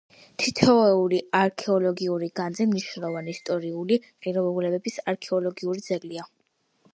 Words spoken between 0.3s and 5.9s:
თითოეული არქეოლოგიური განძი მნიშვნელოვანი ისტორიული ღირებულების არქეოლოგიური